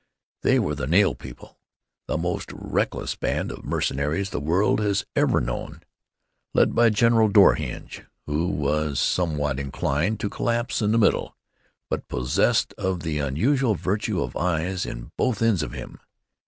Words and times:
They 0.41 0.57
were 0.57 0.73
the 0.73 0.87
Nail 0.87 1.13
People, 1.13 1.59
the 2.07 2.17
most 2.17 2.51
reckless 2.53 3.15
band 3.15 3.51
of 3.51 3.63
mercenaries 3.63 4.31
the 4.31 4.39
world 4.39 4.79
has 4.79 5.05
ever 5.15 5.39
known, 5.39 5.83
led 6.55 6.73
by 6.73 6.85
old 6.85 6.95
General 6.95 7.27
Door 7.27 7.53
Hinge, 7.57 8.05
who 8.25 8.47
was 8.47 8.99
somewhat 8.99 9.59
inclined 9.59 10.19
to 10.21 10.27
collapse 10.27 10.81
in 10.81 10.91
the 10.91 10.97
middle, 10.97 11.37
but 11.87 12.07
possessed 12.07 12.73
of 12.79 13.01
the 13.03 13.19
unusual 13.19 13.75
virtue 13.75 14.23
of 14.23 14.35
eyes 14.35 14.87
in 14.87 15.11
both 15.17 15.39
ends 15.39 15.61
of 15.61 15.73
him. 15.73 15.99